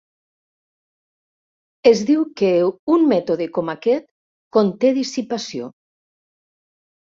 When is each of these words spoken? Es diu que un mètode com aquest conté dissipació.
Es 1.91 2.01
diu 2.07 2.23
que 2.41 2.49
un 2.95 3.07
mètode 3.13 3.49
com 3.61 3.71
aquest 3.77 4.11
conté 4.61 4.95
dissipació. 5.01 5.73